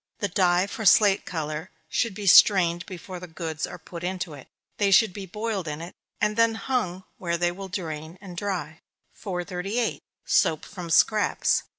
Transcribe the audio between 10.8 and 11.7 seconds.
Scraps.